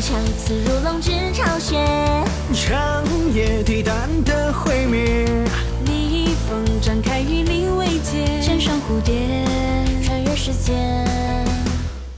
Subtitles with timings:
[0.00, 1.82] 枪刺入龙之巢穴，
[2.52, 3.02] 长
[3.32, 3.94] 夜抵挡
[4.24, 5.24] 的毁灭。
[5.84, 9.14] 逆风展开羽林未捷，肩上蝴蝶，
[10.04, 10.76] 穿越时间。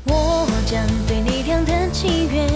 [0.04, 2.46] 我将对你量的祈愿，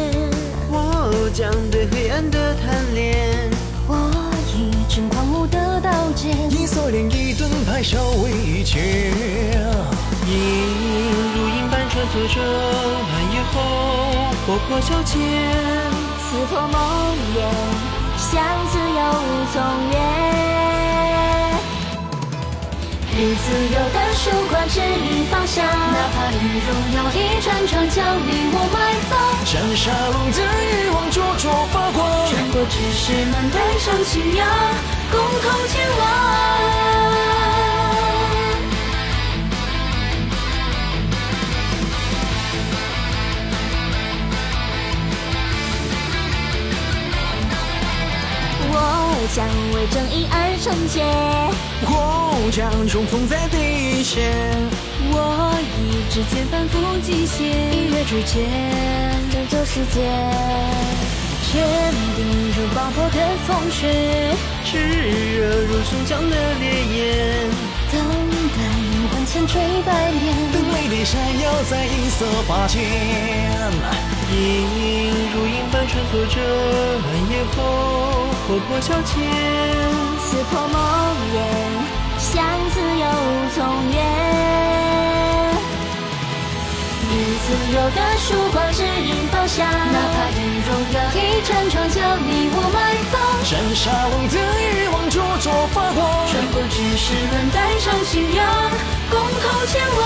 [0.68, 3.48] 我将对黑暗的贪恋。
[3.86, 4.10] 我
[4.56, 8.80] 以枕狂舞的刀剑，以锁链，一盾牌，守卫一切。
[10.26, 10.34] 影
[11.34, 14.01] 如影般穿梭着暗夜后。
[14.44, 15.14] 活泼消遣，
[16.18, 16.74] 刺破梦
[17.32, 17.38] 魇，
[18.18, 19.00] 相思又
[19.52, 19.54] 从
[19.92, 19.94] 远。
[23.14, 25.70] 日自由的曙光指引方向，哪
[26.12, 28.76] 怕与荣耀一串串将你我埋
[29.08, 29.12] 葬。
[29.46, 34.44] 斩杀龙的欲望灼灼发光，穿过知识门，带上信仰，
[35.12, 36.02] 共同前往。
[49.28, 51.04] 将为正义而圣洁，
[51.84, 54.32] 我将冲锋在第一线。
[55.14, 58.42] 我以指尖反复击血，一跃之间
[59.30, 60.02] 拯救世界，
[61.52, 61.62] 坚
[62.16, 62.20] 定
[62.56, 64.34] 如爆破的风雪，
[64.64, 67.48] 炽热如胸腔的烈焰，
[67.92, 70.22] 等待灵魂千锤百炼。
[70.52, 72.82] 等美丽闪耀在银色发间，
[74.32, 74.36] 引
[75.32, 76.36] 如影般穿梭着
[77.06, 79.14] 暗夜后，活泼消遣，
[80.20, 80.74] 刺破梦
[81.32, 81.36] 魇，
[82.18, 83.04] 相思又
[83.54, 83.58] 从
[83.92, 83.96] 远。
[87.08, 87.14] 日
[87.44, 92.76] 自由的曙光指引方向，哪怕与荣耀一串串将你我埋
[93.12, 93.14] 葬。
[93.44, 98.40] 斩杀龙的欲望灼灼发光，穿过巨石门，带上信仰，
[99.10, 100.00] 共同前往。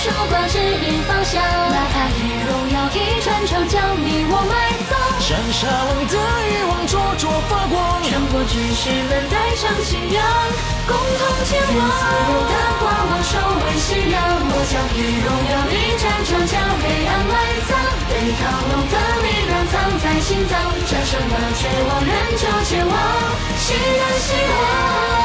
[0.00, 4.96] 由的曙光指引方向，哪怕与荣耀一串串将你我埋葬。
[5.20, 6.16] 斩杀龙的
[6.48, 10.24] 欲望灼灼发光，穿过巨石门，带上信仰，
[10.88, 11.78] 共同前往。
[11.84, 12.02] 自
[12.32, 17.34] 由的光芒守卫信仰，我将与荣耀一战场将黑暗埋
[17.68, 17.76] 葬。
[18.08, 20.56] 对抗龙的力量藏在心脏，
[20.88, 22.96] 战胜了绝望，仍旧前往。
[23.58, 25.19] 新的希望。